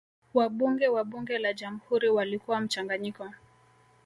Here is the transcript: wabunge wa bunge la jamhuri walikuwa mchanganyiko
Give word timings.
wabunge 0.33 0.87
wa 0.87 1.03
bunge 1.03 1.37
la 1.37 1.53
jamhuri 1.53 2.09
walikuwa 2.09 2.61
mchanganyiko 2.61 3.29